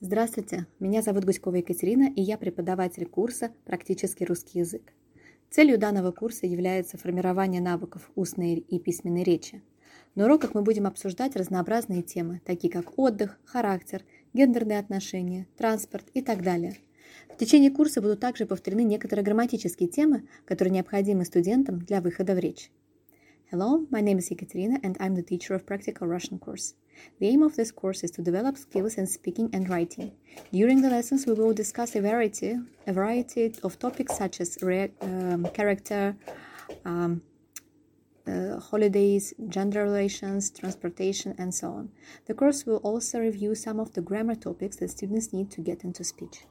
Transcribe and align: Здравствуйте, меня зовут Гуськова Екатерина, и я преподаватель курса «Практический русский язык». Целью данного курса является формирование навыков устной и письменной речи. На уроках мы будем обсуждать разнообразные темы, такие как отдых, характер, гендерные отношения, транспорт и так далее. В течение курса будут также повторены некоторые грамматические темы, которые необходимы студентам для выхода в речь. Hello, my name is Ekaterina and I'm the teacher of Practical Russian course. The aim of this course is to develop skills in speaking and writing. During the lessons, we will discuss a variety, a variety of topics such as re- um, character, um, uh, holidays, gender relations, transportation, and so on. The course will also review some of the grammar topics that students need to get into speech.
Здравствуйте, 0.00 0.66
меня 0.78 1.00
зовут 1.00 1.24
Гуськова 1.24 1.56
Екатерина, 1.56 2.12
и 2.14 2.20
я 2.20 2.36
преподаватель 2.36 3.06
курса 3.06 3.52
«Практический 3.64 4.26
русский 4.26 4.58
язык». 4.58 4.92
Целью 5.48 5.78
данного 5.78 6.12
курса 6.12 6.46
является 6.46 6.98
формирование 6.98 7.62
навыков 7.62 8.10
устной 8.14 8.56
и 8.56 8.78
письменной 8.78 9.22
речи. 9.22 9.62
На 10.14 10.26
уроках 10.26 10.52
мы 10.52 10.60
будем 10.60 10.86
обсуждать 10.86 11.34
разнообразные 11.34 12.02
темы, 12.02 12.42
такие 12.44 12.70
как 12.70 12.98
отдых, 12.98 13.38
характер, 13.46 14.02
гендерные 14.34 14.80
отношения, 14.80 15.46
транспорт 15.56 16.04
и 16.12 16.20
так 16.20 16.42
далее. 16.42 16.76
В 17.30 17.38
течение 17.38 17.70
курса 17.70 18.02
будут 18.02 18.20
также 18.20 18.44
повторены 18.44 18.84
некоторые 18.84 19.24
грамматические 19.24 19.88
темы, 19.88 20.28
которые 20.44 20.74
необходимы 20.74 21.24
студентам 21.24 21.78
для 21.78 22.02
выхода 22.02 22.34
в 22.34 22.38
речь. 22.38 22.70
Hello, 23.50 23.86
my 23.92 24.00
name 24.00 24.18
is 24.18 24.28
Ekaterina 24.32 24.80
and 24.82 24.96
I'm 24.98 25.14
the 25.14 25.22
teacher 25.22 25.54
of 25.54 25.64
Practical 25.64 26.08
Russian 26.08 26.40
course. 26.40 26.74
The 27.20 27.28
aim 27.28 27.44
of 27.44 27.54
this 27.54 27.70
course 27.70 28.02
is 28.02 28.10
to 28.12 28.20
develop 28.20 28.56
skills 28.56 28.94
in 28.98 29.06
speaking 29.06 29.50
and 29.52 29.70
writing. 29.70 30.10
During 30.52 30.82
the 30.82 30.90
lessons, 30.90 31.26
we 31.26 31.32
will 31.32 31.52
discuss 31.54 31.94
a 31.94 32.00
variety, 32.00 32.56
a 32.88 32.92
variety 32.92 33.54
of 33.62 33.78
topics 33.78 34.16
such 34.16 34.40
as 34.40 34.58
re- 34.62 34.90
um, 35.00 35.46
character, 35.54 36.16
um, 36.84 37.22
uh, 38.26 38.58
holidays, 38.58 39.32
gender 39.48 39.84
relations, 39.84 40.50
transportation, 40.50 41.32
and 41.38 41.54
so 41.54 41.68
on. 41.68 41.90
The 42.24 42.34
course 42.34 42.66
will 42.66 42.78
also 42.78 43.20
review 43.20 43.54
some 43.54 43.78
of 43.78 43.92
the 43.92 44.00
grammar 44.00 44.34
topics 44.34 44.78
that 44.78 44.90
students 44.90 45.32
need 45.32 45.52
to 45.52 45.60
get 45.60 45.84
into 45.84 46.02
speech. 46.02 46.46